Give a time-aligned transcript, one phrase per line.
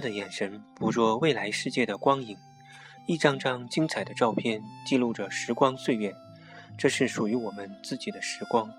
[0.00, 2.36] 的眼神捕捉未来世界的光影，
[3.06, 6.14] 一张张精彩的照片记录着时光岁月。
[6.76, 8.70] 这是属于我们自己的时光。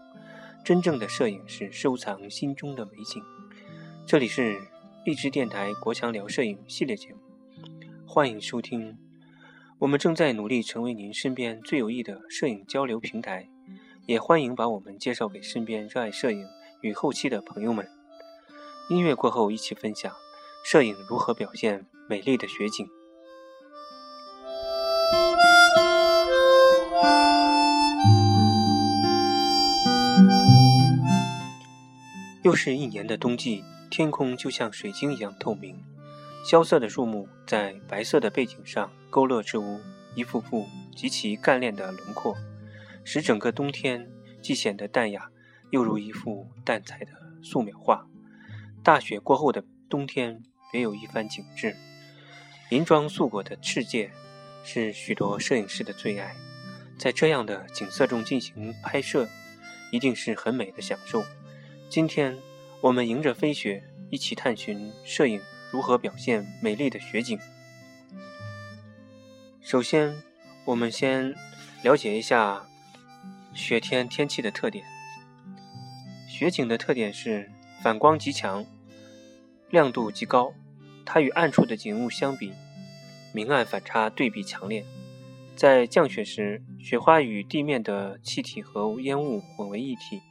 [0.63, 3.23] 真正的摄影是收藏心中的美景。
[4.05, 4.57] 这里是
[5.05, 7.20] 荔枝电台国强聊摄影系列节目，
[8.05, 8.97] 欢迎收听。
[9.80, 13.49] 我们正在努力成为您身边最有益的摄影交流平台，
[14.05, 16.45] 也欢迎把我们介绍给身边热爱摄影
[16.81, 17.88] 与后期的朋友们。
[18.89, 20.13] 音乐过后，一起分享
[20.72, 22.88] 摄影如何表现美丽的雪景。
[32.44, 35.76] 又是一年的冬季，天空就像水晶一样透明，
[36.45, 39.80] 萧瑟的树木在白色的背景上勾勒出
[40.14, 42.38] 一幅幅极其干练的轮廓，
[43.04, 44.08] 使整个冬天
[44.39, 45.31] 既显得淡雅，
[45.72, 47.11] 又如一幅淡彩的
[47.42, 48.06] 素描画。
[48.83, 51.75] 大雪过后的冬天别有一番景致，
[52.70, 54.12] 银装素裹的世界
[54.64, 56.36] 是许多摄影师的最爱，
[56.98, 59.28] 在这样的景色中进行拍摄，
[59.92, 61.23] 一定是很美的享受。
[61.89, 62.38] 今天，
[62.81, 67.39] 我们迎着飞雪，一起探寻摄影如何表现美丽的雪景。
[69.61, 70.16] 首先，
[70.66, 71.33] 我们先
[71.81, 72.67] 了解一下
[73.54, 74.86] 雪天天气的特点。
[76.28, 78.66] 雪景的特点是反光极强，
[79.70, 80.53] 亮度极高。
[81.06, 82.53] 它与暗处的景物相比，
[83.34, 84.86] 明暗反差对比强烈。
[85.56, 90.22] 在降雪时，雪花与地面的气体和烟雾混为一体。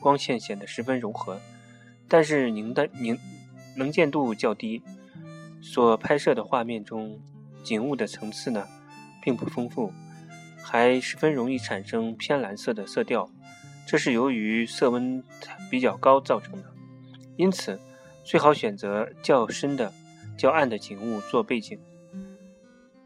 [0.00, 1.40] 光线显得十分柔和，
[2.08, 3.18] 但是凝的凝
[3.76, 4.82] 能见度较低，
[5.62, 7.20] 所拍摄的画面中
[7.62, 8.66] 景物的层次呢
[9.22, 9.92] 并不丰富，
[10.60, 13.30] 还十分容易产生偏蓝色的色调，
[13.86, 15.22] 这是由于色温
[15.70, 16.74] 比较高造成的。
[17.36, 17.80] 因此，
[18.24, 19.92] 最好选择较深的、
[20.38, 21.78] 较暗的景物做背景。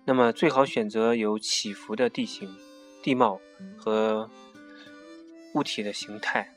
[0.04, 2.54] 那么，最好选择有起伏的地形、
[3.02, 3.40] 地貌
[3.76, 4.30] 和
[5.54, 6.54] 物体的形态。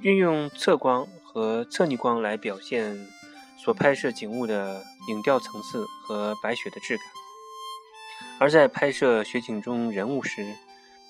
[0.00, 3.06] 运用侧光和侧逆光来表现
[3.58, 7.06] 所拍摄景物的影调层次和白雪的质感，
[8.38, 10.54] 而在拍摄雪景中人物时，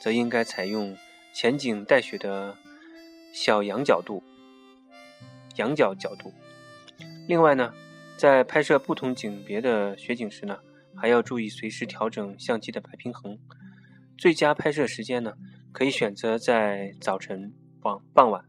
[0.00, 0.96] 则应该采用
[1.34, 2.56] 前景带雪的
[3.34, 4.22] 小仰角度、
[5.56, 6.32] 仰角角度。
[7.28, 7.74] 另外呢，
[8.16, 10.60] 在拍摄不同景别的雪景时呢，
[10.96, 13.38] 还要注意随时调整相机的白平衡。
[14.16, 15.34] 最佳拍摄时间呢，
[15.72, 18.44] 可以选择在早晨、傍傍晚。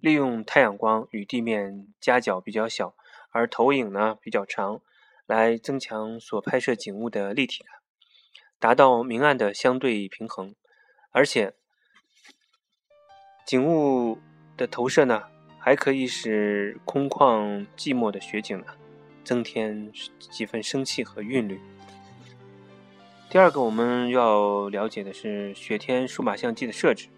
[0.00, 2.94] 利用太阳光与地面夹角比较小，
[3.30, 4.80] 而投影呢比较长，
[5.26, 7.74] 来增强所拍摄景物的立体感，
[8.58, 10.54] 达到明暗的相对平衡。
[11.10, 11.54] 而且，
[13.46, 14.18] 景物
[14.56, 15.24] 的投射呢，
[15.66, 18.66] 还可以使空旷寂寞的雪景呢，
[19.24, 19.90] 增添
[20.20, 21.60] 几分生气和韵律。
[23.28, 27.08] 第二个我们要了解的是雪天数码相机的设置。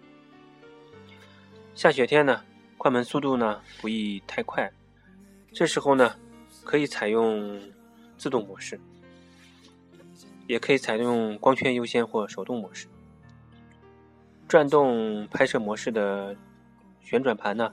[1.75, 2.43] 下雪天呢？
[2.75, 4.71] 快门速度呢不宜太快，
[5.51, 6.15] 这时候呢
[6.63, 7.61] 可以采用
[8.17, 8.81] 自动模式，
[10.47, 12.87] 也可以采用光圈优先或手动模式。
[14.47, 16.35] 转动拍摄模式的
[17.03, 17.71] 旋转盘呢，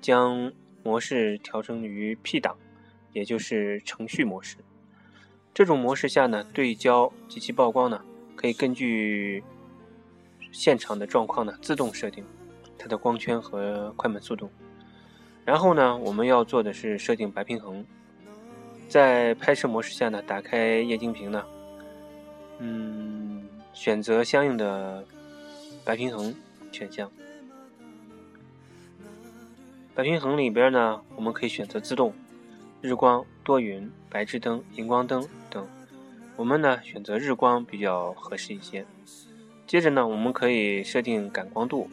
[0.00, 0.52] 将
[0.82, 2.56] 模式调整于 P 档，
[3.12, 4.56] 也就是程序模式。
[5.52, 8.02] 这种模式下呢，对焦及其曝光呢，
[8.34, 9.42] 可以根据
[10.52, 12.24] 现场的状况呢自动设定。
[12.78, 14.48] 它的光圈和快门速度，
[15.44, 17.84] 然后呢，我们要做的是设定白平衡。
[18.86, 21.44] 在拍摄模式下呢，打开液晶屏呢，
[22.58, 25.04] 嗯，选择相应的
[25.84, 26.32] 白平衡
[26.70, 27.10] 选项。
[29.96, 32.12] 白平衡里边呢，我们可以选择自动、
[32.82, 35.66] 日光、多云、白炽灯、荧光灯等。
[36.36, 38.84] 我们呢选择日光比较合适一些。
[39.66, 41.88] 接着呢，我们可以设定感光度。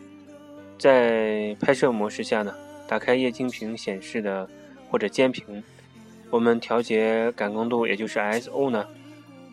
[0.77, 2.53] 在拍摄模式下呢，
[2.89, 4.49] 打开液晶屏显示的
[4.91, 5.63] 或者监屏，
[6.29, 8.85] 我们调节感光度，也就是 ISO 呢，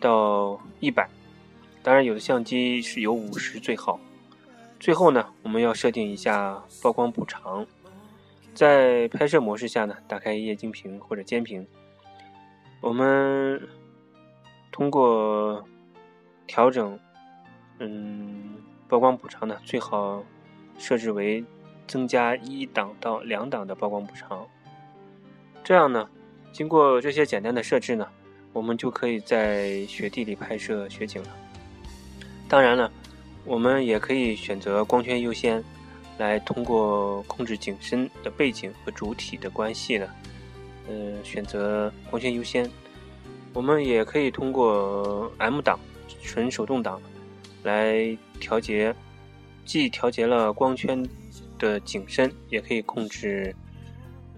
[0.01, 1.07] 到一百。
[1.81, 3.97] 当然，有的相机是有五十最好。
[4.77, 7.65] 最后呢，我们要设定一下曝光补偿。
[8.53, 11.65] 在拍摄模式下呢，打开液晶屏或者监屏，
[12.79, 13.61] 我们
[14.71, 15.63] 通过
[16.47, 16.99] 调整，
[17.79, 18.55] 嗯，
[18.87, 20.23] 曝光补偿呢，最好。
[20.77, 21.45] 设置为
[21.85, 24.47] 增加一档到两档的曝光补偿，
[25.63, 26.09] 这样呢，
[26.51, 28.07] 经过这些简单的设置呢，
[28.51, 31.29] 我们就可以在雪地里拍摄雪景了。
[32.49, 32.91] 当然了，
[33.45, 35.63] 我们也可以选择光圈优先，
[36.21, 40.07] 来通过控制景深的背景和主体的关系呢，
[40.87, 42.69] 呃，选择光圈优先。
[43.53, 45.79] 我们也可以通过 M 档
[46.21, 47.01] 纯手动挡
[47.63, 48.93] 来调节，
[49.65, 51.03] 既调节了光圈
[51.57, 53.55] 的景深，也可以控制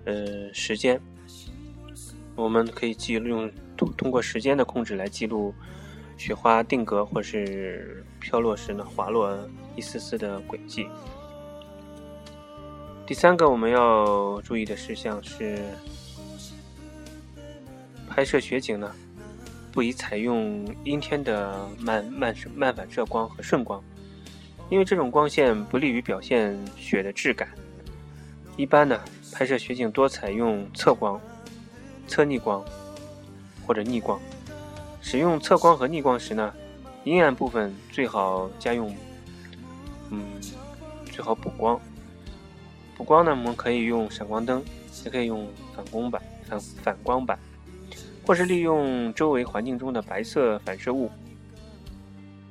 [0.06, 0.98] 呃时间。
[2.34, 5.54] 我们可以记录用通通过时间的控制来记录
[6.16, 9.38] 雪花定格或是飘落时呢滑落
[9.76, 10.88] 一丝丝的轨迹。
[13.06, 15.62] 第三个我们要注意的事项是，
[18.10, 18.90] 拍摄雪景呢，
[19.74, 23.84] 不宜采用阴天的漫漫漫反射光和顺光，
[24.70, 27.50] 因为这种光线不利于表现雪的质感。
[28.56, 28.98] 一般呢，
[29.34, 31.20] 拍摄雪景多采用侧光、
[32.08, 32.64] 侧逆光
[33.68, 34.18] 或者逆光。
[35.02, 36.54] 使用侧光和逆光时呢，
[37.04, 38.96] 阴暗部分最好加用，
[40.10, 40.24] 嗯，
[41.12, 41.78] 最好补光。
[42.96, 44.64] 补光呢，我们可以用闪光灯，
[45.04, 47.38] 也可以用反光板、反反光板，
[48.26, 51.10] 或是利用周围环境中的白色反射物。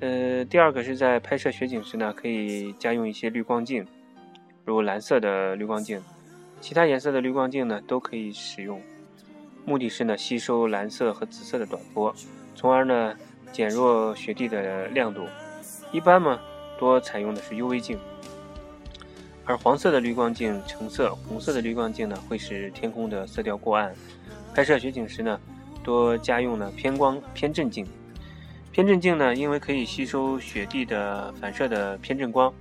[0.01, 3.87] 呃，第二个是在拍摄雪景时呢，可以加用一些滤光镜，
[4.65, 6.03] 如蓝色的滤光镜，
[6.61, 8.81] 其他颜色的滤光镜呢都可以使用。
[9.65, 12.13] 目的是呢吸收蓝色和紫色的短波，
[12.57, 13.15] 从而呢
[13.53, 15.25] 减弱雪地的亮度。
[15.93, 16.41] 一般嘛，
[16.81, 17.97] 多采用的是 UV 镜。
[19.45, 23.93] 而黄色的滤光镜、橙色、红色的滤光镜呢，会使天空的色调过暗。
[24.55, 25.41] 拍摄雪景时呢，
[25.83, 27.87] 多加用呢偏光偏振镜。
[28.71, 32.53] 偏振镜呢，因为可以吸收雪地的反射的偏振光，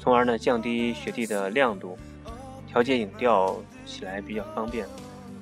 [0.00, 1.96] 从而呢降低雪地的亮度，
[2.66, 4.86] 调节影调起来比较方便，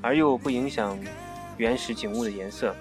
[0.01, 0.99] 而又不影响
[1.57, 2.75] 原始景物的颜色。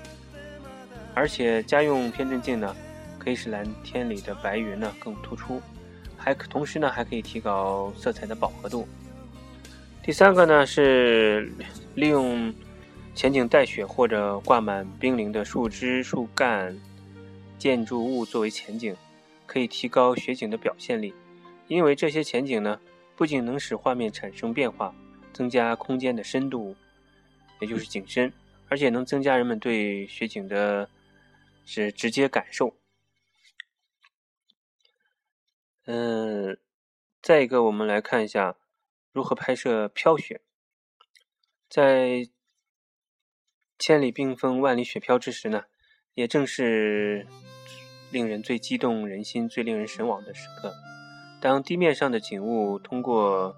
[1.14, 2.76] 而且家用偏振镜呢，
[3.18, 5.62] 可以使蓝天里的白云呢更突出。
[6.24, 8.88] 还可同时呢，还可以提高色彩的饱和度。
[10.04, 11.52] 第三个呢是
[11.96, 12.54] 利用
[13.16, 16.78] 前景带雪或者挂满冰凌的树枝、树干、
[17.58, 18.96] 建筑物作为前景，
[19.46, 21.14] 可以提高雪景的表现力。
[21.68, 22.80] 因为这些前景呢，
[23.16, 24.94] 不仅能使画面产生变化，
[25.34, 26.76] 增加空间的深度，
[27.60, 28.32] 也就是景深，
[28.70, 30.88] 而且能增加人们对雪景的
[31.66, 32.74] 是直接感受。
[35.86, 36.58] 嗯，
[37.22, 38.56] 再一个，我们来看一下
[39.12, 40.42] 如何拍摄飘雪。
[41.68, 42.30] 在
[43.80, 45.64] 千里冰封、万里雪飘之时呢，
[46.14, 47.26] 也正是
[48.12, 50.72] 令人最激动人心、最令人神往的时刻。
[51.42, 53.56] 当地面上的景物通过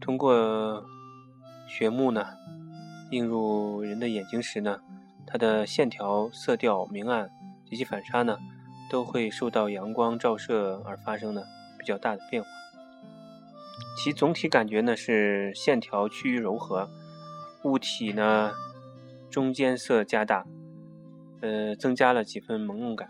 [0.00, 0.86] 通过
[1.66, 2.24] 雪幕呢
[3.10, 4.80] 映入人的眼睛时呢，
[5.26, 7.28] 它的线条、色调、明暗
[7.68, 8.38] 及其反差呢。
[8.92, 11.46] 都会受到阳光照射而发生的
[11.78, 12.48] 比较大的变化。
[13.96, 16.90] 其总体感觉呢是线条趋于柔和，
[17.64, 18.52] 物体呢
[19.30, 20.44] 中间色加大，
[21.40, 23.08] 呃，增加了几分朦胧感。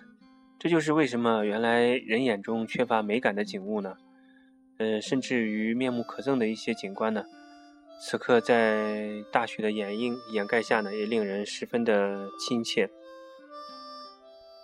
[0.61, 3.97] 这就是为什么原来人眼中缺乏美感的景物呢，
[4.79, 7.25] 呃，甚至于面目可憎的一些景观呢，
[8.01, 12.89] 此刻在大雪的掩映掩盖下呢，也令人十分的亲切。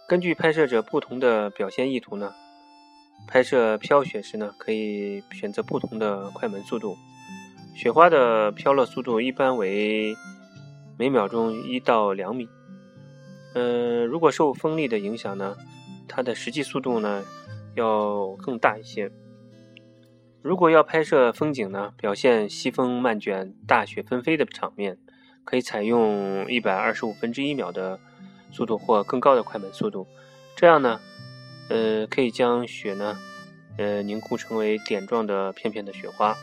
[0.09, 2.33] 根据拍摄者不同的表现意图呢，
[3.27, 6.97] 拍摄飘雪时呢，可以选择不同的快门速度。
[7.77, 10.15] 雪花的飘落速度一般为
[10.99, 12.49] 每秒钟一到两米。
[13.53, 15.55] 嗯，如果受风力的影响呢，
[16.09, 17.23] 它的实际速度呢
[17.75, 19.13] 要更大一些。
[20.41, 24.97] 如果要拍摄风景呢，表现西风漫卷、大雪纷飞的场面，
[25.45, 28.01] 可以采用一百二十五分之一秒的。
[28.51, 30.07] 速度或更高的快门速度，
[30.57, 31.01] 这样呢，
[31.69, 33.19] 呃，可以将雪呢，
[33.77, 36.37] 呃，凝固成为点状的片片的雪花。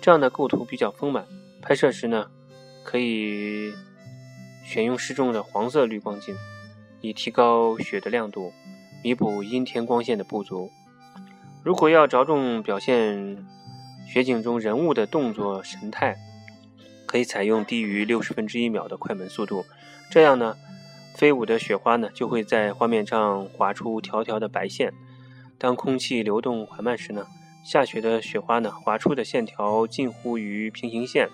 [0.00, 1.26] 这样的构图比较丰满。
[1.60, 2.30] 拍摄时呢，
[2.84, 3.72] 可以
[4.64, 6.36] 选用适中的黄色滤光镜，
[7.00, 8.52] 以提高雪的亮度，
[9.02, 10.70] 弥补阴天光线的不足。
[11.64, 13.44] 如果要着重表现
[14.06, 16.16] 雪景中人物的动作神态，
[17.04, 19.66] 可以采用低于六十分之一秒的快门速度。
[20.08, 20.56] 这样呢。
[21.16, 24.92] 飞舞的雪花呢，就会在画面上划出条条的白线。
[25.56, 27.26] 当空气流动缓慢时呢，
[27.64, 31.30] 下雪的雪花呢，划出的线条近乎于平行线。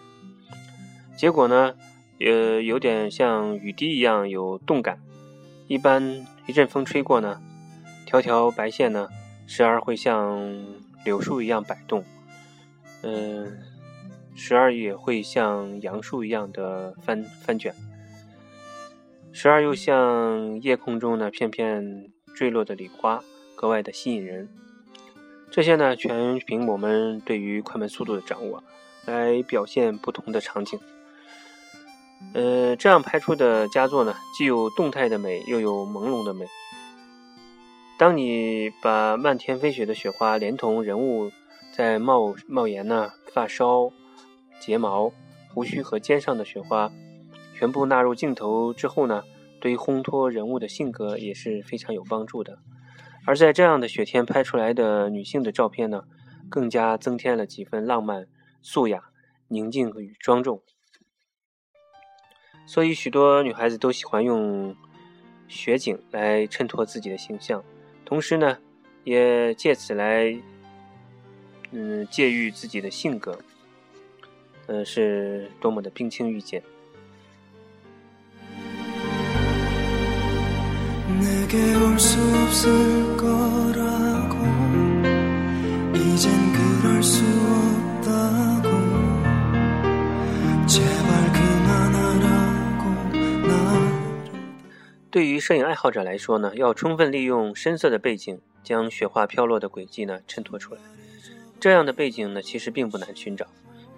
[1.16, 1.74] 结果呢，
[2.20, 5.00] 呃，有点像雨滴一样有动感。
[5.66, 7.40] 一般一阵风吹过呢，
[8.06, 9.08] 条条白线呢，
[9.48, 10.40] 时而会像
[11.04, 12.04] 柳树一样摆动，
[13.02, 13.58] 嗯，
[14.36, 17.74] 时而也会像杨树一样的翻翻卷。
[19.32, 23.22] 时而又像夜空中那片片坠落的礼花，
[23.54, 24.48] 格外的吸引人。
[25.50, 28.62] 这些呢，全凭我们对于快门速度的掌握。
[29.04, 30.78] 来表现不同的场景。
[32.34, 36.46] 呃，这样拍出的佳作呢，既有动态的美，又有朦胧的美。
[37.98, 41.32] 当你把漫天飞雪的雪花，连同人物
[41.74, 43.92] 在冒冒烟呢、发梢、
[44.60, 45.12] 睫毛、
[45.52, 46.92] 胡须和肩上的雪花，
[47.62, 49.22] 全部纳入镜头之后呢，
[49.60, 52.58] 对于烘托人物的性格也是非常有帮助的。
[53.24, 56.02] 而在这样的雪天拍出来的女性的照片呢，
[56.48, 58.26] 更加增添了几分浪漫、
[58.62, 59.04] 素雅、
[59.46, 60.60] 宁静与庄重。
[62.66, 64.74] 所以，许多女孩子都喜欢用
[65.46, 67.62] 雪景来衬托自己的形象。
[68.04, 68.58] 同时呢，
[69.04, 70.36] 也借此来，
[71.70, 73.38] 嗯，借喻自己的性格，
[74.66, 76.60] 嗯，是多么的冰清玉洁。
[81.52, 81.60] 对
[95.26, 100.80] 于摄影爱好者来说呢，要充分利用深色的背景，将雪花飘落的轨迹呢衬托出来。
[101.60, 103.46] 这样的背景呢，其实并不难寻找，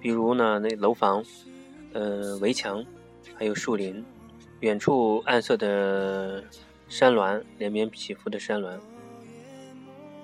[0.00, 1.23] 比如呢那楼房、
[1.92, 2.84] 呃围墙，
[3.37, 4.04] 还有树林，
[4.58, 6.42] 远处暗色的
[6.94, 8.80] 山峦，连绵起伏的山峦。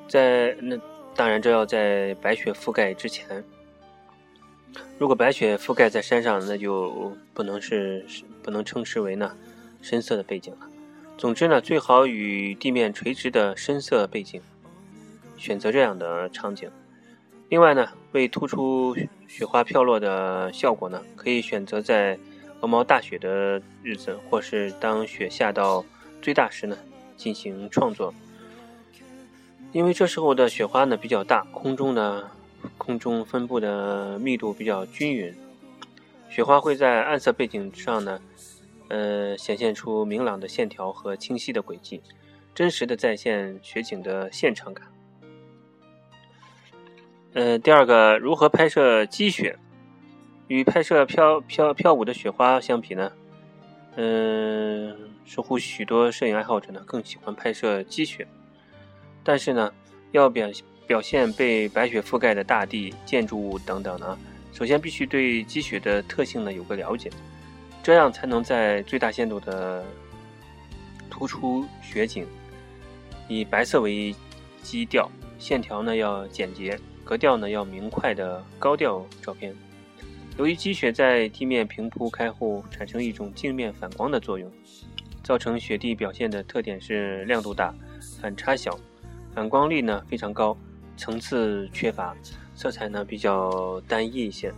[0.06, 0.78] 在那
[1.16, 3.42] 当然，这要在白雪覆盖之前。
[4.96, 8.06] 如果白雪覆盖在山上，那就不能是
[8.40, 9.36] 不能称之为呢
[9.82, 10.68] 深色的背景了。
[11.18, 14.40] 总之呢，最好与地面垂直的深色背景，
[15.36, 16.70] 选择这样的场景。
[17.48, 18.96] 另外呢，为突出
[19.26, 22.16] 雪花飘落的效果呢，可以选择在
[22.60, 25.84] 鹅毛大雪的日子，或是当雪下到
[26.20, 26.76] 最大时呢
[27.16, 28.14] 进行创作。
[29.72, 32.30] 因为这时候的雪花呢比较大，空中呢
[32.76, 35.34] 空中分布的密度比较均匀，
[36.28, 38.20] 雪花会在暗色背景上呢。
[38.88, 42.02] 呃，显现出明朗的线条和清晰的轨迹，
[42.52, 44.88] 真实的再现雪景的现场感。
[47.34, 49.56] 呃，第二个，如何拍摄积雪？
[50.48, 53.12] 与拍摄飘飘飘舞的雪花相比呢？
[53.96, 58.26] 嗯，似乎许多摄影爱好者呢更喜欢拍摄积雪。
[59.22, 59.72] 但是呢，
[60.12, 60.48] 要表
[60.86, 64.18] 表现被白雪覆盖的大地、建筑物等等呢，
[64.52, 67.10] 首先必须对积雪的特性呢有个了解。
[67.82, 69.84] 这样才能在最大限度的
[71.08, 72.26] 突出雪景，
[73.26, 74.14] 以白色为
[74.62, 79.56] 基调，线条呢要简洁，格调呢要明快的高调照片。
[80.38, 84.50] 由于积雪在地面平铺开后，产生一种镜面反光的作用，
[85.22, 87.74] 造成雪地表现的特点是亮度大、
[88.20, 88.78] 反差小、
[89.34, 90.56] 反光力呢非常高、
[90.96, 92.16] 层次缺乏、
[92.54, 94.52] 色彩呢比较单一一些。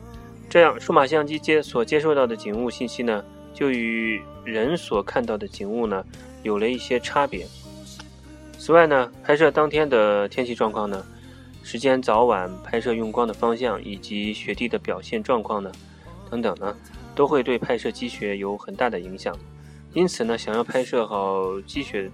[0.49, 6.05] 这样，数码相机接所接受到的景物信息呢，就与人所看到的景物呢，
[6.43, 7.47] 有了一些差别。
[8.59, 11.05] 此外呢，拍摄当天的天气状况呢，
[11.63, 15.71] 时间早晚、拍摄用光的方向以及雪地的表现状况呢，
[16.31, 16.77] 等等呢，
[17.15, 19.37] 都会对拍摄积雪有很大的影响。
[19.93, 22.11] 因此呢，想要拍摄好积雪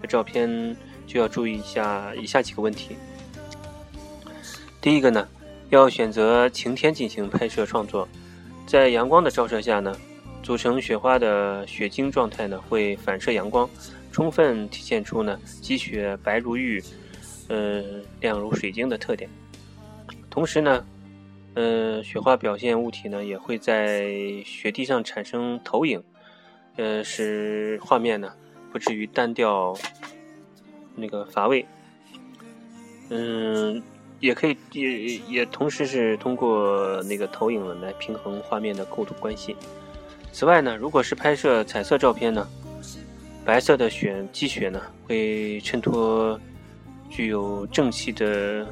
[0.00, 2.96] 的照片，就要注意一下以下几个问题。
[4.80, 5.28] 第一个呢。
[5.70, 8.06] 要选择晴天进行拍摄创作，
[8.66, 9.90] 在阳光的照射下呢，
[10.42, 13.66] 组成雪花的雪晶状态呢会反射阳光，
[14.10, 16.78] 充分体现出呢积雪白如玉，
[17.48, 17.82] 呃
[18.20, 19.28] 亮如水晶的特点。
[20.30, 20.84] 同时呢，
[21.54, 24.10] 呃雪花表现物体呢也会在
[24.44, 26.02] 雪地上产生投影，
[26.76, 28.32] 呃使画面呢
[28.72, 29.74] 不至于单调，
[30.96, 31.66] 那个乏味。
[33.10, 33.82] 嗯。
[34.22, 39.56] 也可以，也也同时是通过那个投影来平衡画面的构图关系。
[40.30, 42.46] 此外呢，如果是拍摄彩色照片呢，
[43.44, 46.38] 白色的雪积雪呢，会衬托
[47.12, 48.66] 具有正气的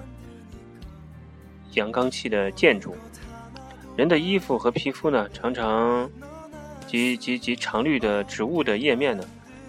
[1.75, 2.97] 阳刚气的建筑。
[3.97, 6.11] 人的衣服和皮肤呢，常常
[6.87, 9.23] 及及及常绿的植物的叶面呢，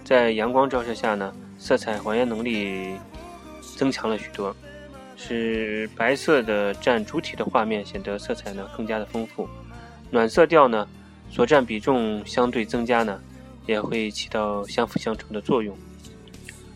[0.04, 2.94] 在阳光照射下呢，色彩还原能力
[3.76, 4.56] 增强了许多。
[5.14, 9.46] 使白色的占主体的画面显得色彩呢更加的丰富，
[10.10, 10.88] 暖色调呢
[11.30, 13.20] 所占比重相对增加呢，
[13.66, 15.76] 也会起到相辅相成的作用。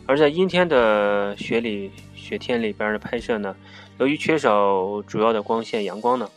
[0.06, 3.56] 而在阴天的雪里雪天里边的拍摄呢，
[3.98, 6.30] 由于缺少主要的光线阳光呢，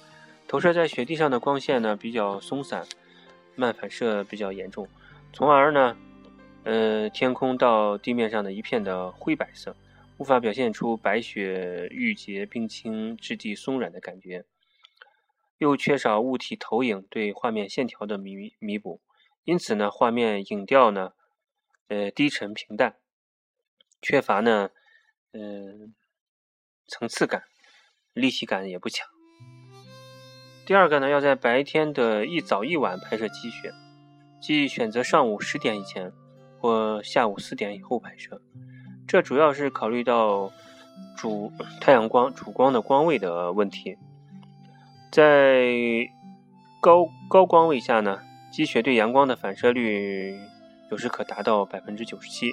[0.48, 2.86] 投射在雪地上的光线呢比较松散，
[3.56, 4.88] 漫反射比较严重，
[5.32, 5.96] 从而呢，
[6.64, 9.76] 呃天空到地面上的一片的灰白色。
[10.18, 14.44] 无法表现出白雪玉洁、冰清、质地松软的感觉。
[15.60, 19.00] 又缺少物体投影对画面线条的弥弥补，
[19.46, 21.14] 因此呢，画面影调呢，
[21.88, 22.96] 呃，低沉平淡，
[24.02, 24.70] 缺乏呢，
[25.34, 25.94] 嗯，
[26.88, 27.44] 层次感，
[28.14, 29.08] 立体感也不强。
[30.66, 33.72] 第二个呢，要在白天的一早一晚拍摄积雪，
[34.42, 36.12] 即选择上午十点以前
[36.60, 38.42] 或下午四点以后拍摄。
[39.08, 40.52] 这主要是考虑到
[41.18, 41.52] 主
[41.82, 43.98] 太阳光主光的光位的问题。
[45.12, 46.08] 在
[46.80, 48.20] 高高光位下呢，
[48.52, 50.40] 积雪对阳光的反射率
[50.92, 52.52] 有时可达到百分之九十七，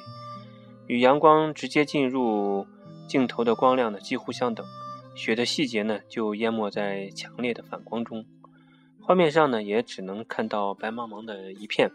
[0.86, 2.66] 与阳光直接进入
[3.08, 4.64] 镜头的光亮呢几乎相等。
[5.14, 8.26] 雪的细节呢，就淹没在强烈的反光中，
[9.00, 11.90] 画面上呢，也只能看到白茫茫的一片。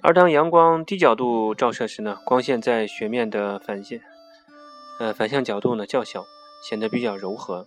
[0.00, 4.00] 而当阳光低角度照射时呢，光线在雪面的反线，
[5.00, 6.24] 呃，反向角度呢较小，
[6.62, 7.66] 显得比较柔和，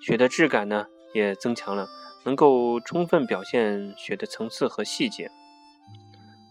[0.00, 1.88] 雪的质感呢也增强了，
[2.24, 5.28] 能够充分表现雪的层次和细节。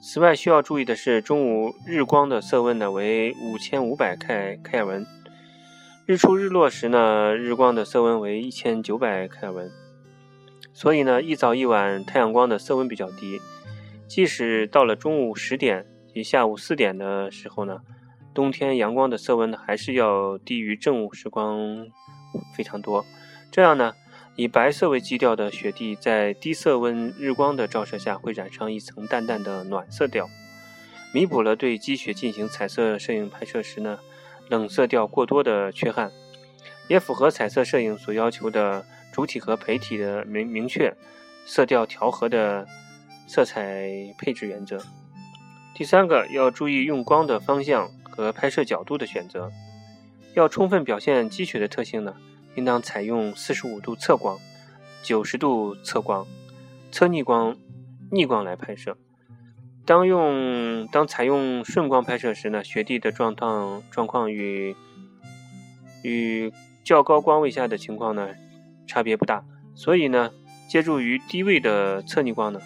[0.03, 5.05] 此外，需要注意的是，中午日光的色温呢为五千五百开开尔文。
[6.07, 9.71] 日出日落时呢，日光的色温为一千九百开尔文，
[10.73, 13.39] 所以呢，一早一晚太阳光的色温比较低。
[14.07, 17.81] 即使到了中午十点及下午四点的时候呢，
[18.33, 21.85] 冬天阳光的色温呢还是要低于正午时光
[22.55, 23.05] 非常多。
[23.51, 23.93] 这样呢，
[24.35, 30.29] 以白色为基调的雪地在低色温日光的照射下会染上一层淡淡的暖色调，
[31.13, 33.99] 弥补了对积雪进行彩色摄影拍摄时呢。
[34.49, 36.11] 冷色调过多的缺憾，
[36.89, 40.93] 也符合彩色摄影所要求的主体和陪体的明明确、
[41.45, 42.67] 色调调和的
[43.29, 44.77] 色彩配置原则。
[45.73, 49.49] 第三个要注意用光的方向和拍摄角度的选择。
[50.35, 52.13] 要充分表现积雪的特性呢，
[52.55, 54.37] 应当采用四十五度侧光、
[55.03, 56.25] 九十度侧光、
[56.91, 57.55] 侧逆光、
[58.11, 58.97] 逆光来拍摄。
[59.85, 64.75] 当用当采用顺光拍摄时呢，雪地的状况状况与
[66.03, 68.29] 与较高光位下的情况呢
[68.85, 70.31] 差别不大，所以呢，
[70.69, 72.61] 借助于低位的侧逆光呢，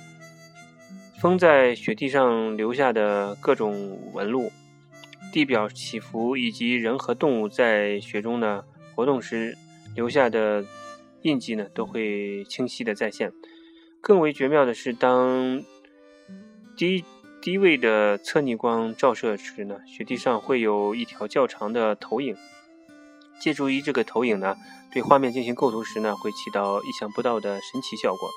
[1.20, 4.52] 风在雪地上留下的各种纹路、
[5.32, 9.58] 地表起伏以及人和动物在雪中呢活动时
[9.96, 10.64] 留下的
[11.22, 13.32] 印记呢，都会清晰的再现。
[14.02, 15.64] 更为绝妙的是，当
[16.78, 17.04] 低
[17.42, 22.36] 低位的侧逆光照射时呢，雪地上会有一条较长的投影。
[23.40, 24.56] 借助于这个投影呢，
[24.92, 28.30] 对画面进行构图时呢，会起到意想不到的神奇效果，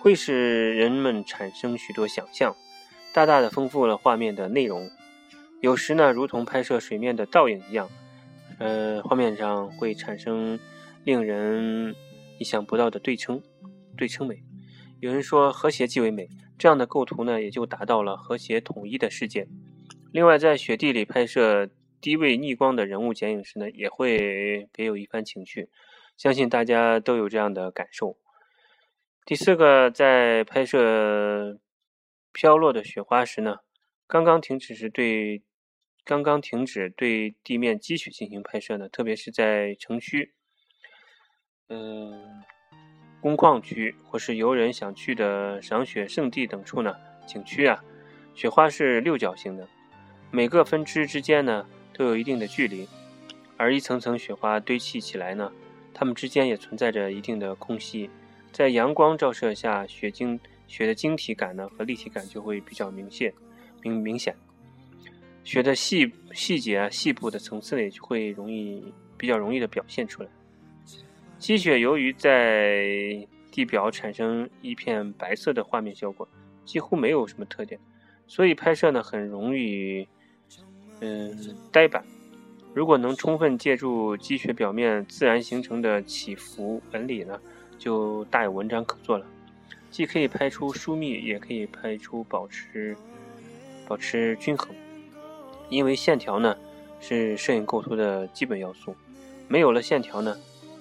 [0.00, 2.54] 会使人们产生许多想象，
[3.12, 4.90] 大大的丰富了画面的内容。
[5.60, 7.88] 有时呢，如同拍摄水面的倒影一样，
[8.58, 10.58] 呃，画面上会产生
[11.04, 11.94] 令人
[12.38, 13.42] 意想不到的对称，
[13.96, 14.42] 对称美。
[15.00, 16.28] 有人说和谐即为美。
[16.56, 19.48] 这样的构图呢，也就达到了和谐统一的世界。
[20.12, 21.68] 另外，在雪地里拍摄
[22.00, 25.68] 低位逆光的人物剪影时呢，也会别有一番情趣。
[26.16, 28.16] 相信大家都有这样的感受。
[29.26, 31.58] 第四个，在拍摄
[32.32, 33.56] 飘落的雪花时呢，
[34.06, 35.42] 刚刚停止时对
[36.04, 40.34] 刚刚停止对地面积雪进行拍摄呢，特别是在城区，
[41.68, 42.12] 嗯。
[43.20, 46.94] 工矿区或是游人想去的赏雪圣地等处呢，
[47.26, 47.82] 景区啊，
[48.34, 49.66] 雪花是六角形的，
[50.30, 52.86] 每个分支之间呢都有一定的距离，
[53.56, 55.50] 而一层层雪花堆砌起来呢，
[55.94, 58.10] 它们之间也存在着一定的空隙，
[58.52, 63.32] 在阳光照射下，雪晶雪的晶体感呢和立体感就会比较明显
[63.80, 64.36] 明明显，
[65.44, 70.28] 雪的细细节啊细部的层次呢也就会容易比较容易的表现出来。
[71.44, 76.26] 积雪由于在地表产生一片白色的画面效果，
[76.64, 77.78] 几乎没有什么特点，
[78.26, 80.08] 所以拍摄呢很容易，
[81.00, 82.02] 嗯，呆板。
[82.72, 87.38] 如果能充分借助积雪表面自然形成的起伏纹理呢，
[87.76, 89.26] 就大有文章可做了。
[89.90, 92.96] 既可以拍出疏密，也可以拍出保持
[93.86, 94.74] 保持均衡。
[95.68, 96.56] 因为线条呢
[97.00, 98.96] 是摄影构图的基本要素，
[99.46, 100.34] 没有了线条呢。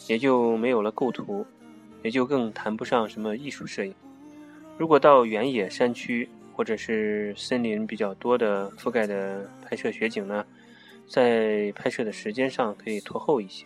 [0.08, 1.46] 也就没有了构图，
[2.02, 3.94] 也就更谈不上什么艺术摄影。
[4.78, 10.46] 如果到原野山区或者是森林比较多的覆盖的拍摄雪景呢，
[11.08, 13.66] 在拍摄的时间上可以拖后一些。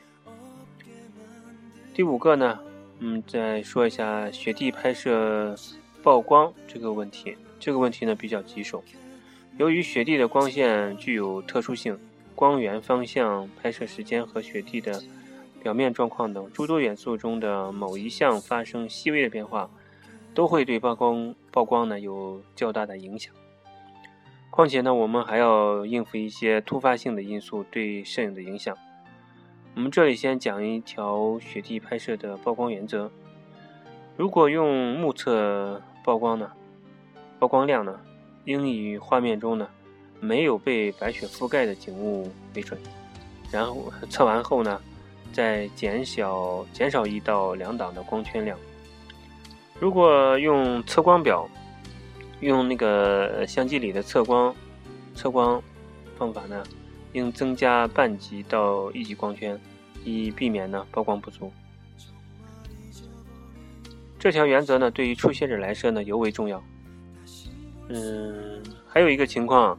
[1.94, 2.60] 第五个呢，
[3.00, 5.56] 嗯，再说一下雪地拍摄
[6.04, 7.36] 曝光这个问题。
[7.60, 8.84] 这个问题呢比较棘手，
[9.58, 11.98] 由于雪地的光线具有特殊性，
[12.36, 15.02] 光源方向、拍摄时间和雪地的。
[15.62, 19.70] 表面状况等诸多元素中的某一项发生细微的变化，
[20.34, 23.34] 都会对曝光曝光呢有较大的影响。
[24.50, 28.76] 况且呢，我们还要应付一些突发性的因素对摄影的影响。
[29.76, 33.12] 我们这里先讲一条雪地拍摄的曝光原则：
[34.16, 36.52] 如果用目测曝光呢，
[37.38, 38.00] 曝光量呢，
[38.46, 39.68] 应以画面中呢
[40.20, 42.80] 没有被白雪覆盖的景物为准。
[43.52, 44.82] 然后测完后呢，
[45.32, 48.58] 再减小减少一到两档的光圈量。
[49.80, 51.48] 如果用测光表。
[52.40, 54.56] 用那个相机里的测光
[55.16, 55.60] 测光
[56.20, 56.64] 方法呢，
[57.14, 59.60] 应增加半级到一级光圈，
[60.06, 61.52] 以避免呢曝光不足。
[64.20, 66.64] 这条原则呢，对于初学者来说呢尤为重要。
[67.90, 69.76] 嗯，还有一个情况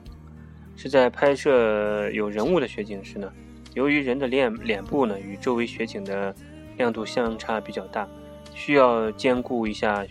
[0.74, 3.32] 是在拍摄有人物的雪景时呢，
[3.78, 6.34] 由于人的脸脸部呢与周围雪景的
[6.76, 8.08] 亮度相差比较大，
[8.52, 10.04] 需要兼顾一下。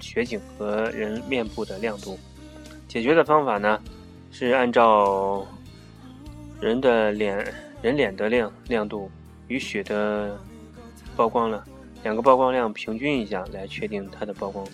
[0.00, 2.16] 雪景和人面部的亮度，
[2.86, 3.82] 解决的方法呢
[4.30, 5.44] 是按照
[6.60, 7.52] 人的脸
[7.82, 9.10] 人脸的亮亮度
[9.48, 10.38] 与雪的
[11.16, 11.64] 曝光了
[12.04, 14.64] 两个曝光量平均一下来确定它的曝光，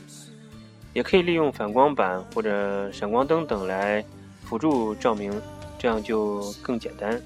[0.92, 4.04] 也可以利用反光板或者闪光灯等来
[4.42, 5.32] 辅助照明，
[5.78, 7.18] 这样就更简单，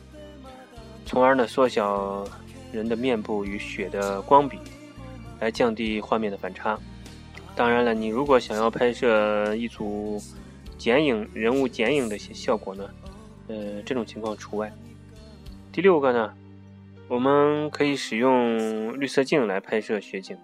[1.09, 2.23] 从而呢缩小
[2.71, 4.59] 人的面部与雪的光比，
[5.41, 6.79] 来降低画面的反差。
[7.57, 10.21] 当然了，你如果想要拍摄一组
[10.77, 12.91] 剪影人物剪影的效果呢，
[13.49, 14.71] 呃，这种情况除外。
[15.73, 16.35] 第六个呢，
[17.09, 20.37] 我们可以使用绿色镜来拍摄雪景。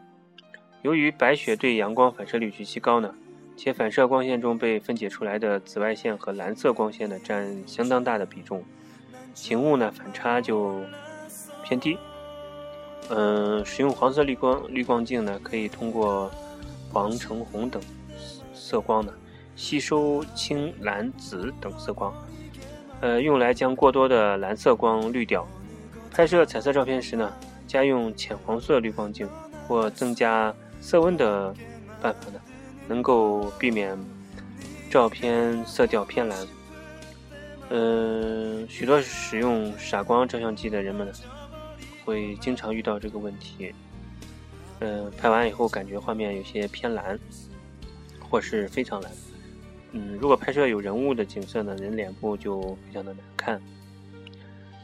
[0.80, 3.14] 由于白雪对阳光反射率极其高呢，
[3.54, 8.64] 且反射光线中被分解出来的紫外线和蓝色光线呢占相当大的比重，
[9.34, 10.80] 景物呢反差就
[11.62, 11.98] 偏低。
[13.10, 16.30] 嗯，使用黄色滤光滤光镜呢，可以通过
[16.90, 17.82] 黄、橙、红等
[18.54, 19.12] 色光呢，
[19.56, 22.14] 吸收青、蓝、紫等色光，
[23.02, 25.46] 呃，用来将过多的蓝色光滤掉。
[26.10, 27.30] 拍摄彩色照片时呢，
[27.66, 29.28] 加用浅黄色滤光镜
[29.68, 31.52] 或增加色温的
[32.00, 32.40] 办法呢，
[32.88, 33.98] 能够避免
[34.90, 36.38] 照片色调偏蓝。
[37.70, 41.12] 嗯，许多使用傻光照相机的人们呢，
[42.04, 43.74] 会经常遇到这个问题。
[44.80, 47.18] 嗯，拍完以后感觉画面有些偏蓝，
[48.20, 49.12] 或是非常蓝。
[49.92, 53.60] 嗯，如果拍摄有人物的景色呢，人脸部就非常的难看。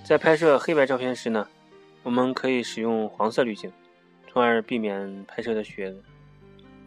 [0.04, 1.46] 在拍摄黑白照片时呢，
[2.02, 3.70] 我们可以使用黄色滤镜，
[4.26, 5.94] 从而避免拍摄的雪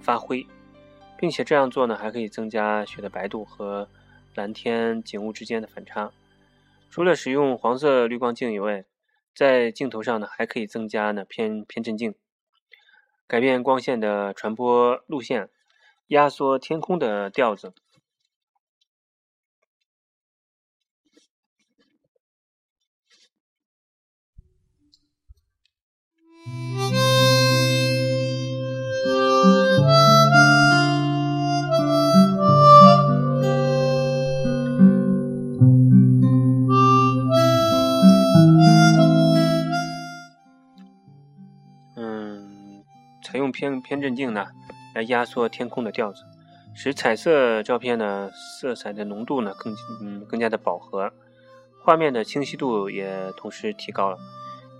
[0.01, 0.45] 发灰，
[1.17, 3.87] 并且这样做呢，还可以增加雪的白度和
[4.35, 6.11] 蓝天景物之间的反差。
[6.89, 8.85] 除了使用黄色滤光镜以外，
[9.33, 12.13] 在镜头上呢，还可以增加呢偏偏振镜。
[13.25, 15.49] 改变光线的传播路线，
[16.07, 17.73] 压缩天空的调子。
[43.33, 44.45] 采用偏偏振镜呢，
[44.93, 46.21] 来压缩天空的调子，
[46.75, 51.11] 使彩色照片呢色彩的浓度呢更嗯更加的饱和，
[51.83, 54.19] 画面的清晰度也同时提高了。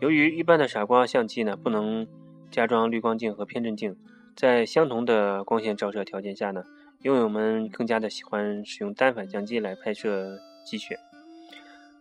[0.01, 2.07] 由于一般的傻瓜相机呢不能
[2.51, 3.97] 加装滤光镜和偏振镜，
[4.35, 6.63] 在相同的光线照射条件下呢，
[7.01, 10.99] 用友们更加的喜欢使用单反相机来拍摄积雪。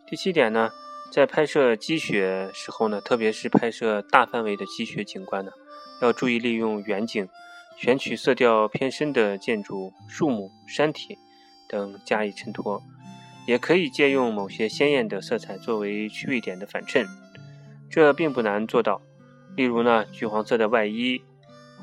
[0.06, 0.68] 第七点呢，
[1.10, 5.50] 在拍摄积雪时候呢，特别是拍摄大范围的积雪景观呢。
[6.02, 7.28] 要注意利用远景，
[7.76, 11.16] 选取色调偏深的建筑、树木、山体
[11.68, 12.82] 等加以衬托，
[13.46, 17.06] 也可以借用某些鲜艳的色彩作为区位点的反衬，
[17.88, 19.00] 这并不难做到。
[19.54, 21.22] 例如呢，橘黄色的外衣、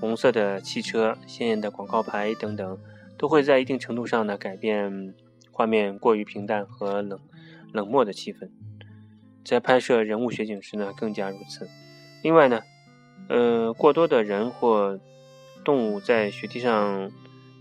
[0.02, 2.78] 红色的汽车、鲜艳的广告牌等等，
[3.18, 5.16] 都会在一定程度上呢改变
[5.50, 7.18] 画面过于平淡和冷
[7.72, 8.50] 冷漠的气氛。
[9.46, 11.70] 在拍摄人物雪景时呢，更加如此。
[12.22, 12.60] 另外呢。
[13.28, 15.00] 呃，过多的人或
[15.64, 17.12] 动物在雪地上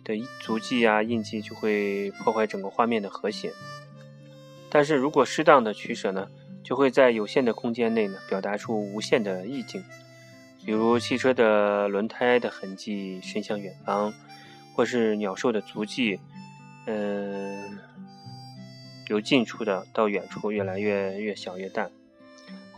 [0.04, 3.52] 的足迹啊、印记就会破坏整个画面的和谐。
[4.70, 6.28] 但是如果适当的取舍呢，
[6.62, 9.84] 就会在有限的空间内呢，表达出无限的意境。
[10.64, 14.12] 比如汽车的轮胎的痕迹伸向远方，
[14.74, 16.20] 或是鸟兽的足迹，
[16.86, 17.78] 嗯，
[19.08, 21.90] 由近处的到远处越来越越小越淡。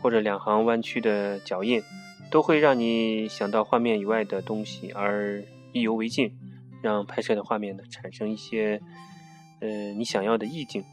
[0.02, 1.82] 或者两行弯曲的脚印，
[2.30, 6.32] 都会让你想到画面以外的东西，而意犹未尽，
[6.80, 8.80] 让拍摄的画面呢产生一些
[9.60, 10.84] 呃你想要的意境。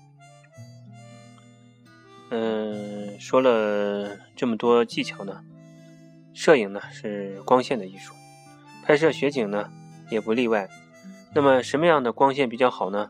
[2.30, 5.44] 嗯，说了这么多技巧呢，
[6.34, 8.14] 摄影呢是光线的艺术，
[8.84, 9.70] 拍摄雪景呢
[10.10, 10.68] 也不例外。
[11.34, 13.10] 那么什么样的光线比较好呢？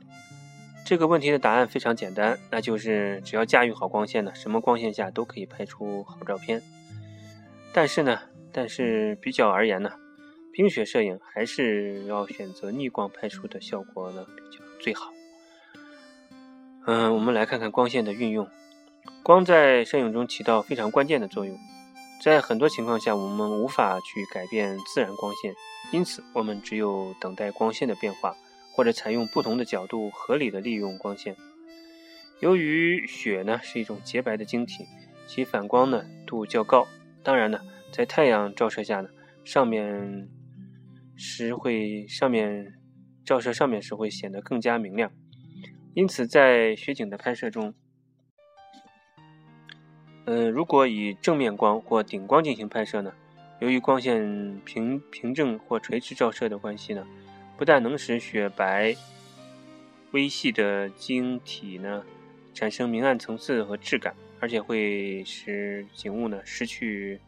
[0.86, 6.62] 这个问题的答案非常简单，那就是只要驾驭好光线呢，什么光线下都可以拍出好照片。
[7.74, 8.20] 但是呢，
[8.52, 9.92] 但是比较而言呢，
[10.52, 15.12] 冰雪摄影还是要选择逆光拍出的效果呢比较最好。
[16.86, 18.48] 嗯，我们来看看光线的运用。
[19.24, 21.58] 光在摄影中起到非常关键的作用，
[22.24, 25.54] 在很多情况下，我们无法去改变自然光线，
[25.92, 28.36] 因此我们只有等待光线的变化，
[28.74, 31.36] 或者采用不同的角度合理的利用光线。
[32.40, 34.86] 由于雪呢是一种洁白的晶体，
[35.28, 36.88] 其反光呢度较高，
[37.28, 37.60] 当然呢，
[37.92, 39.10] 在太阳照射下呢，
[39.44, 40.30] 上面
[41.18, 42.80] 时会上面
[43.26, 45.12] 照射上面时会显得更加明亮，
[45.94, 47.74] 因此在雪景的拍摄中。
[50.24, 53.12] 嗯，如果以正面光或顶光进行拍摄呢，
[53.60, 57.06] 由于光线平平正或垂直照射的关系呢，
[57.58, 58.96] 不但能使雪白
[60.12, 62.06] 微细的晶体呢
[62.54, 67.20] 产生明暗层次和质感，而且会使景物呢失去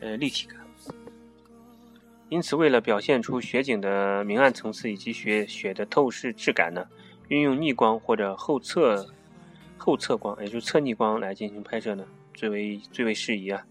[0.00, 0.58] 呃立体感。
[2.28, 6.86] 因此，为了表现出雪景的明暗层次以及雪雪的透视质感呢，
[7.28, 9.06] 运用逆光或者后侧。
[9.82, 13.64] 后侧光，也就是侧逆光来进行拍摄呢，最为最为适宜啊。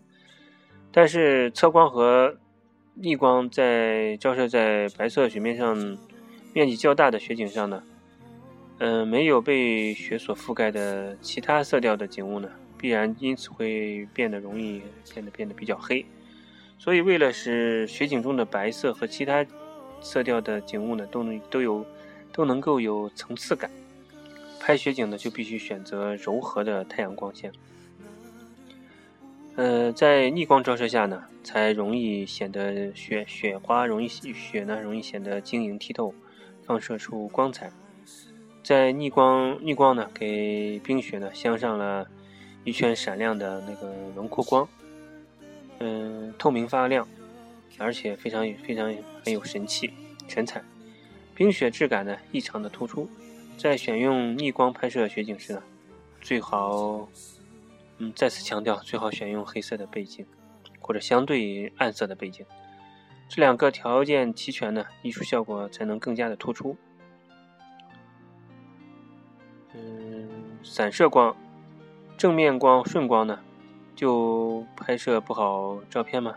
[0.92, 2.36] 但是侧光和
[2.96, 5.78] 逆光在照射在白色雪面上
[6.52, 7.84] 面积较大的雪景上呢，
[8.80, 14.82] 嗯，没有被雪所覆盖的其他色调的景物呢，必然因此会变得容易
[15.14, 16.06] 变得变得比较黑。
[16.78, 19.46] 所以，为了使雪景中的白色和其他
[20.00, 21.86] 色调的景物呢，都能都有
[22.32, 23.70] 都能够有层次感。
[24.62, 27.52] 拍雪景呢，就必须选择柔和的太阳光线。
[29.58, 36.14] 呃，在逆光照射下呢，才容易显得雪雪花容易雪呢容易显得晶莹剔透，
[36.64, 37.70] 放射出光彩。
[38.70, 42.08] 在逆光逆光呢，给冰雪呢镶上了
[42.64, 44.70] 一圈闪亮的那个轮廓光，
[45.80, 47.08] 嗯，透明发亮，
[47.80, 49.92] 而且非常非常很有神气
[50.28, 50.62] 神采，
[51.34, 53.10] 冰雪质感呢异常的突出。
[53.58, 55.64] 在选用逆光拍摄雪景时呢，
[56.22, 57.10] 最好，
[57.98, 60.24] 嗯，再次强调，最好选用黑色的背景，
[60.80, 62.46] 或者相对暗色的背景。
[63.28, 66.78] 这两个条件齐全呢，艺术效果才能更加的突出。
[69.74, 70.30] 嗯，
[70.64, 71.36] 散射光、
[72.18, 73.40] 正面光、顺光呢，
[73.96, 76.36] 就拍摄不好照片吗？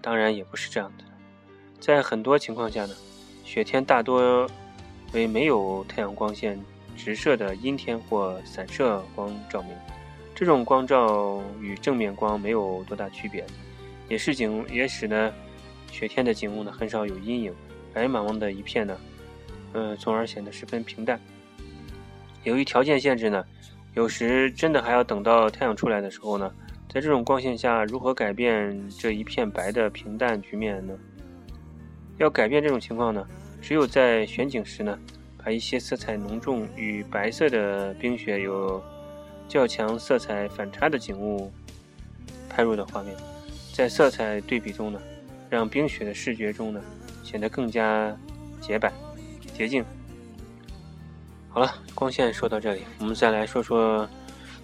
[0.00, 1.04] 当然也不是这样的。
[1.80, 2.94] 在很多情况下呢，
[3.44, 4.48] 雪天大多。
[5.14, 6.62] 为没有太阳光线
[6.94, 9.72] 直射的阴天或散射光照明，
[10.34, 13.42] 这种光照与正面光没有多大区别，
[14.06, 15.32] 也是景也使呢
[15.90, 17.54] 雪天的景物呢很少有阴影，
[17.94, 19.00] 白茫茫的一片呢，
[19.72, 21.18] 呃，从而显得十分平淡。
[22.44, 23.44] 由于条件限制呢，
[23.94, 26.50] 有时真的还要等到太阳出来的时候呢，
[26.88, 30.94] 在这种光线下如何改变这一片白的平淡局面呢？
[32.18, 33.26] 要改变这种情况呢？
[33.60, 34.98] 只有在选景时呢，
[35.42, 38.82] 把一些色彩浓重与白色的冰雪有
[39.48, 41.52] 较强色彩反差的景物
[42.48, 43.14] 拍入的画面，
[43.72, 45.00] 在色彩对比中呢，
[45.50, 46.80] 让冰雪的视觉中呢
[47.24, 48.16] 显得更加
[48.60, 48.92] 洁白、
[49.52, 49.84] 洁净。
[51.50, 54.08] 好了，光线说到这里，我们再来说说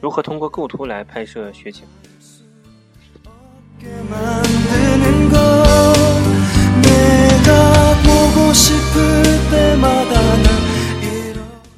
[0.01, 1.85] 如何通过构图来拍摄雪景。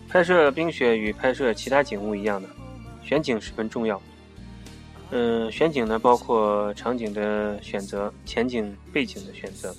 [0.08, 2.48] 拍摄冰雪与拍摄其他景物一样的，
[3.02, 4.00] 选景十分重要。
[5.10, 9.74] 嗯，选景呢包括场景的选择、前景、背景的选择，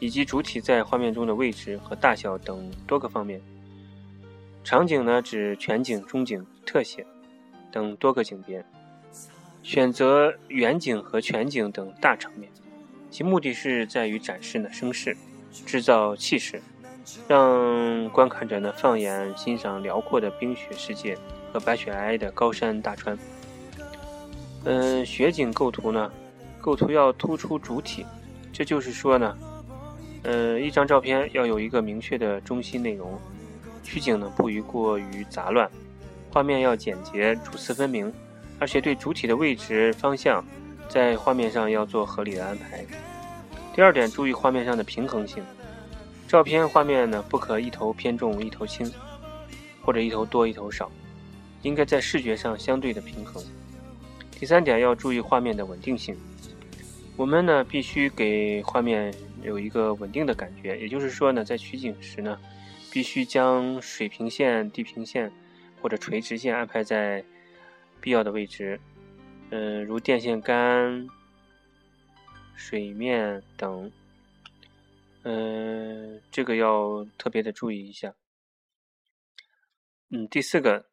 [0.00, 3.40] 以及主体在画面中的位置和大小等多个方面。
[4.64, 7.04] 场景呢指全景、中景、特写
[7.70, 8.64] 等多个景别。
[9.62, 12.50] 选择远景和全景等大场面，
[13.10, 15.16] 其目的是在于展示呢声势，
[15.66, 16.60] 制造气势。
[17.28, 21.18] 让观看者呢放眼欣赏辽阔的冰雪世界
[21.52, 23.18] 和白雪皑皑的高山大川。
[24.64, 26.10] 嗯，雪景构图呢，
[26.60, 28.06] 构图要突出主体，
[28.52, 29.36] 这就是说呢，
[30.22, 33.18] 呃，一张照片要有一个明确的中心内容，
[33.82, 35.70] 取景呢不宜过于杂乱，
[36.30, 38.12] 画面要简洁，主次分明，
[38.58, 40.44] 而且对主体的位置方向
[40.88, 42.84] 在画面上要做合理的安排。
[43.74, 45.42] 第二点，注意画面上的平衡性，
[46.28, 48.90] 照片画面呢不可一头偏重一头轻，
[49.82, 50.90] 或者一头多一头少，
[51.62, 53.42] 应该在视觉上相对的平衡。
[54.38, 56.16] 第三点，要注意画面的稳定性，
[57.16, 62.36] 我们呢必须给画面有一个稳定的感觉，也就是说呢，在取景时呢，
[62.92, 65.32] 必须将水平线、地平线
[65.80, 67.24] 或者垂直线安排在。
[68.04, 68.80] 必要的位置，
[69.50, 71.06] 嗯，如电线杆、
[72.56, 73.92] 水面等，
[75.22, 78.12] 嗯，这个要特别的注意一下。
[80.10, 80.84] 嗯，第四个，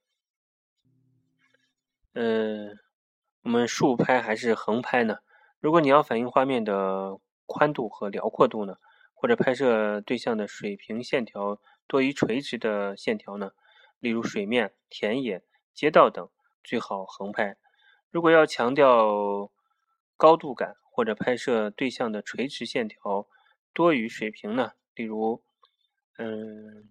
[2.13, 2.77] 嗯，
[3.41, 5.17] 我们竖拍还是横拍呢？
[5.59, 8.75] 如果你要反映画面的宽度和辽阔度呢，
[9.15, 11.59] 或者拍摄对象的水平线条
[11.89, 13.51] 多于垂直的线条呢，
[13.99, 16.29] 例如水面、田野、街道等。
[16.61, 17.57] 最好横拍。
[18.11, 19.49] 如果要强调
[20.17, 23.27] 高度感，或者拍摄对象的垂直线条
[23.73, 24.73] 多于水平呢？
[24.93, 25.41] 例如，
[26.17, 26.89] 嗯，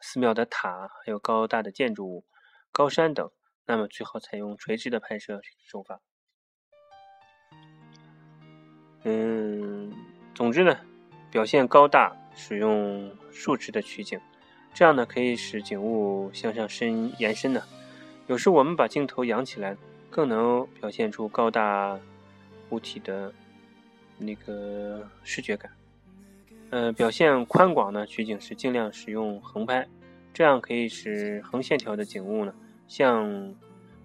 [0.00, 2.24] 寺庙的塔，还有高大的建筑物、
[2.70, 3.30] 高山等，
[3.66, 6.00] 那么最好采用垂直的拍摄手法。
[9.02, 9.92] 嗯，
[10.34, 10.80] 总之呢，
[11.30, 14.18] 表现高大，使用竖直的取景，
[14.80, 17.62] 这样呢可以使景物向上伸延伸呢。
[18.28, 19.76] 有时我们把镜头扬起来，
[20.08, 22.00] 更能表现出高大
[22.70, 23.30] 物体的
[24.16, 25.70] 那个视觉感。
[26.70, 29.86] 呃，表现宽广呢，取景时尽量使用横拍，
[30.32, 32.54] 这样可以使横线条的景物呢
[32.88, 33.54] 向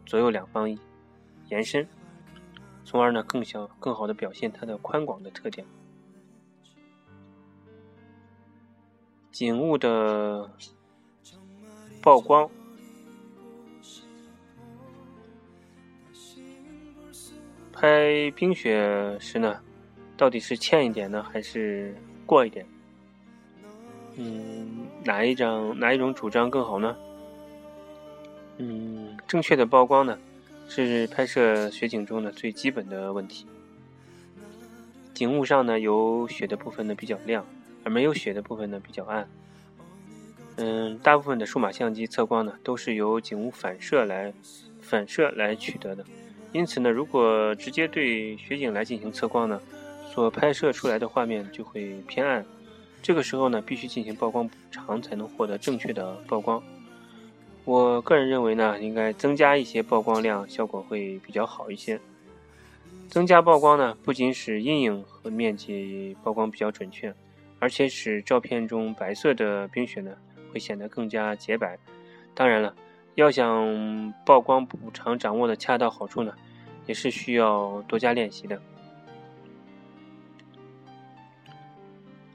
[0.06, 0.78] 左右两方
[1.48, 1.88] 延伸，
[2.84, 5.66] 从而呢更小、更好的表现它的宽广的特点。
[9.36, 10.50] 景物的
[12.02, 12.50] 曝光。
[17.74, 19.60] 拍冰雪时呢，
[20.16, 21.94] 到底是欠一点呢，还是
[22.26, 22.66] 过一点？
[24.16, 26.96] 嗯，哪一张哪一种主张更好呢？
[28.60, 30.18] 嗯，正确的曝光呢，
[30.70, 33.46] 是拍摄雪景中的最基本的问题。
[35.14, 37.46] 景物上呢，有雪的部分呢比较亮，
[37.86, 39.26] 而没有雪的部分呢比较暗。
[40.58, 44.34] 嗯，大部分的数码相机测光呢，都是由景物反射来
[44.82, 46.04] 反射来取得的。
[46.52, 49.62] 因此呢，如果直接对雪景来进行测光呢，
[50.10, 52.46] 所拍摄出来的画面就会偏暗。
[53.02, 56.64] 这个时候呢，必须进行曝光补偿才能获得正确的曝光。
[57.66, 62.00] 我个人认为呢，应该增加一些曝光量，效果会比较好一些。
[63.10, 67.14] 增加曝光呢，不仅使阴影和面积曝光比较准确，
[67.66, 70.12] 而且使照片中白色的冰雪呢
[70.54, 71.76] 会显得更加洁白。
[72.36, 72.76] 当然了，
[73.16, 76.32] 要想曝光补偿掌握的恰到好处呢。
[76.86, 78.62] 也是需要多加练习的。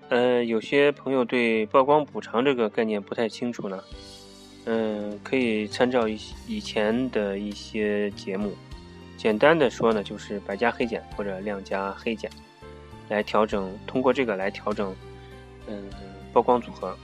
[0.08, 3.80] 呃，有些朋友对曝光补偿这个概念不太清楚呢，
[4.64, 8.52] 嗯，可以参照一以前的一些节目。
[9.16, 12.28] 简单的说呢，就是白加黑减或者亮加黑减，
[13.08, 14.92] 来调整，通过这个来调整，
[15.70, 15.90] 嗯，
[16.33, 16.96] 曝光组合。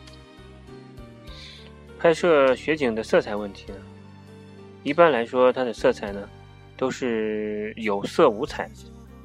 [1.98, 3.78] 拍摄雪景的色彩问题呢，
[4.82, 6.28] 一般来说，它的色彩呢。
[6.78, 8.70] 都是有色无彩，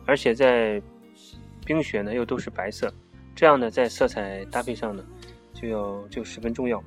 [0.05, 0.81] 而且在
[1.65, 2.89] 冰雪呢又都是白色，
[3.35, 5.03] 这样呢在色彩搭配上呢
[5.53, 6.81] 就要就十分重要，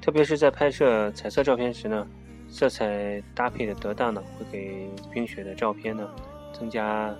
[0.00, 2.06] 特别是在拍摄彩色照片时呢，
[2.48, 6.08] 色彩搭配的得当呢会给冰雪的照片呢
[6.52, 7.12] 增加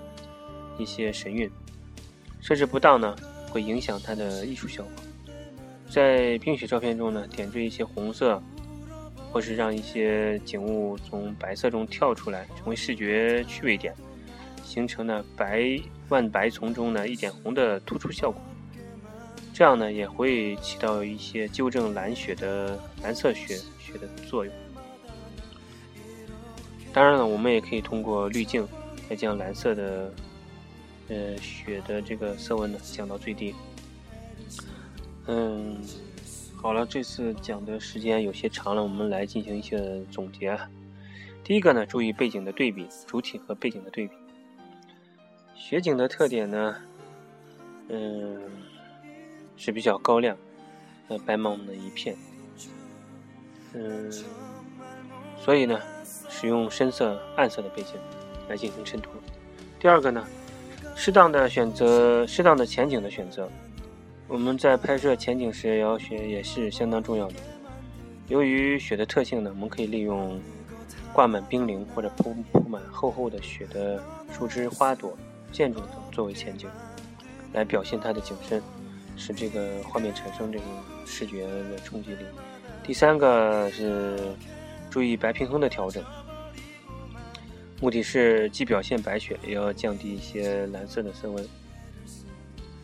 [0.79, 1.51] 一些神韵，
[2.41, 3.17] 设置不当呢
[3.57, 4.93] 会影响它的艺术效果。
[5.89, 8.43] 在冰雪照片中呢点缀一些红色。
[9.33, 13.93] 或是让一些景物从白色中跳出来，成为视觉趣味点，
[14.65, 15.79] 形成呢白
[16.09, 18.41] 万白丛中呢一点红的突出效果。
[19.53, 24.55] 这样呢也会起到一些纠正蓝雪的蓝色雪雪的作用。
[26.95, 28.67] 当然了，我们也可以通过滤镜
[29.11, 30.11] 来将蓝色的
[31.09, 33.55] 呃雪的这个色温呢降到最低。
[35.27, 35.77] 嗯。
[36.59, 40.59] 好了，这次讲的时间有些长了，我们来进行一些总结。
[41.45, 44.15] 第一个呢，注意背景的对比，主体和背景的对比。
[45.55, 46.77] 雪景的特点呢，
[47.89, 48.41] 嗯，
[49.57, 50.37] 是比较高亮，
[51.07, 52.17] 呃，白茫茫的一片，
[53.75, 54.11] 嗯，
[55.39, 55.79] 所以呢，
[56.29, 57.93] 使用深色、暗色的背景
[58.49, 59.13] 来进行衬托。
[59.79, 60.27] 第二个呢，
[60.99, 63.47] 适当的选择，适当的前景的选择。
[64.27, 67.35] 我们在拍摄前景时，也要雪也是相当重要的。
[68.29, 70.41] 由于雪的特性呢，我们可以利用
[71.13, 75.17] 挂满冰凌或者铺铺满厚厚的雪的树枝、花朵、
[75.53, 76.67] 建筑等作为前景，
[77.53, 78.61] 来表现它的景深，
[79.17, 80.67] 使这个画面产生这种
[81.05, 82.25] 视觉的冲击力。
[82.83, 84.19] 第三个是
[84.91, 86.03] 注意白平衡的调整，
[87.81, 91.49] 目的是既表现白雪，也要降低一些蓝色的色温。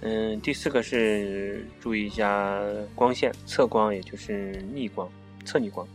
[0.03, 2.61] 嗯，第四个是注意一下
[2.95, 5.11] 光线，侧光也就是逆光、
[5.45, 5.87] 侧逆光。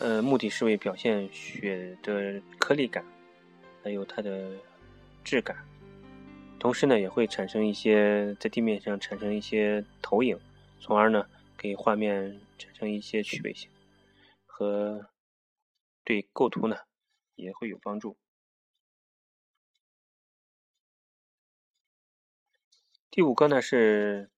[0.00, 3.02] 呃，目的是为表现雪的颗粒感，
[3.82, 4.50] 还有它的
[5.24, 5.56] 质感，
[6.58, 10.38] 同时呢，也会产生一些在地面上产生一些投影，
[10.78, 11.24] 从而呢，
[11.56, 13.70] 给画面产生一些趣味性，
[14.44, 15.06] 和
[16.04, 16.76] 对构图呢
[17.36, 18.16] 也会有帮助。
[23.10, 24.30] 第五个呢是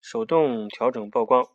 [0.00, 1.48] 手动调整曝光。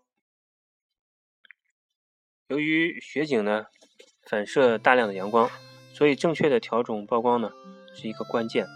[2.48, 3.68] 由于雪景呢
[4.24, 5.50] 反射大量的阳光，
[5.94, 7.50] 所以正确的调整曝光呢
[7.96, 8.68] 是一个关键。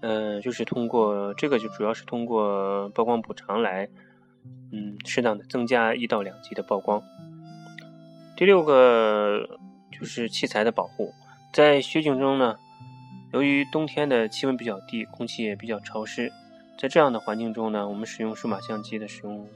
[0.00, 3.88] 嗯，就是通过这个就主要是通过曝光补偿来，
[4.72, 7.02] 嗯，适当的增加一到两级的曝光。
[8.36, 9.60] 第六个
[9.98, 11.14] 就是器材的保护，
[11.52, 12.56] 在雪景中呢。
[13.32, 16.30] 由于冬天的气温比较低，空气也比较潮湿，
[16.78, 19.48] 在这样的环境中呢，我们使用数码相机的使用，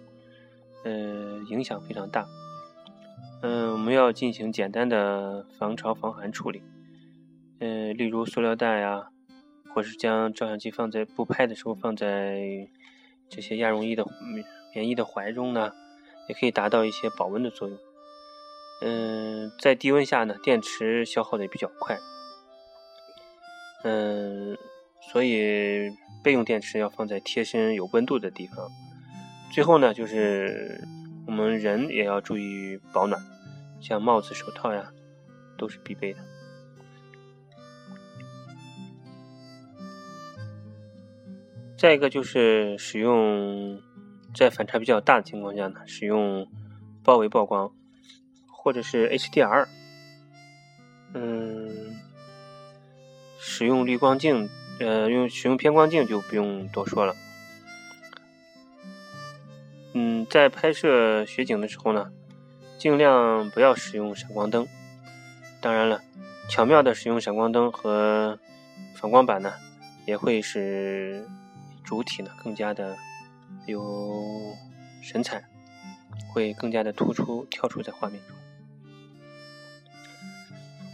[0.84, 2.26] 呃，影响非常大。
[3.40, 6.60] 嗯，我们要进行简单的防潮防寒处理，
[7.60, 9.10] 嗯，例如塑料袋呀，
[9.72, 12.68] 或是将照相机放在不拍的时候放在
[13.28, 14.04] 这些亚绒衣的
[14.74, 15.70] 棉衣的怀中呢，
[16.28, 17.78] 也可以达到一些保温的作用。
[18.80, 21.98] 嗯，在低温下呢，电池消耗的也比较快。
[23.84, 24.56] 嗯，
[25.10, 25.90] 所以
[26.22, 28.68] 备用电池要放在贴身有温度的地方。
[29.52, 30.86] 最后呢，就是
[31.26, 33.20] 我们人也要注意保暖，
[33.80, 34.92] 像帽子、手套呀，
[35.56, 36.20] 都是必备的。
[41.76, 43.80] 再一个就是使用
[44.34, 46.48] 在反差比较大的情况下呢，使用
[47.04, 47.72] 包围曝光，
[48.58, 49.66] 或者是 HDR。
[51.14, 51.96] 嗯。
[53.40, 54.50] 使用滤光镜，
[54.80, 57.14] 呃，用使用偏光镜就不用多说了。
[59.94, 62.10] 嗯，在拍摄雪景的时候呢，
[62.78, 64.66] 尽量不要使用闪光灯。
[65.60, 66.02] 当然了，
[66.48, 68.38] 巧妙的使用闪光灯和
[68.94, 69.54] 反光板呢，
[70.04, 71.24] 也会使
[71.84, 72.96] 主体呢更加的
[73.66, 74.54] 有
[75.00, 75.44] 神采，
[76.32, 78.36] 会更加的突出跳出在画面中。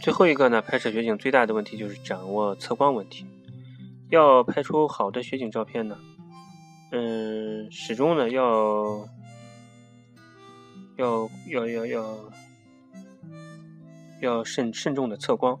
[0.05, 3.25] 最后一个呢，拍摄雪景最大的问题就是掌握测光问题。
[4.11, 5.97] 要拍出好的雪景照片呢，
[6.91, 9.09] 嗯，始终呢要
[10.97, 12.19] 要要要要
[14.21, 15.59] 要慎慎重的测光。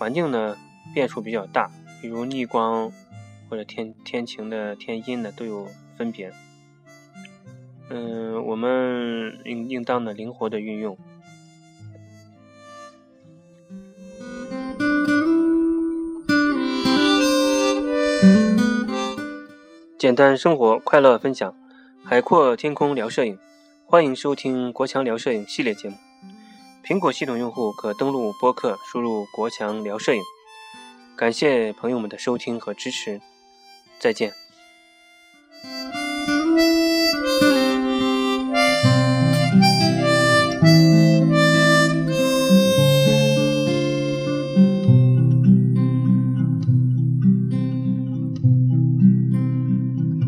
[0.00, 0.58] 环境呢
[0.92, 1.70] 变数比较大，
[2.02, 2.90] 比如逆光
[3.48, 6.32] 或者天天晴的天阴呢都有分别。
[7.88, 10.98] 嗯，我们应应当呢灵活的运用。
[20.04, 21.56] 简单生活，快乐分享，
[22.04, 23.38] 海阔天空聊摄影，
[23.86, 25.96] 欢迎收听国强聊摄影系列节目。
[26.84, 30.20] 苹果系统用户可登录播客，输入“国强聊摄影”。
[31.16, 33.18] 感谢朋友们的收听和支持，
[33.98, 34.43] 再见。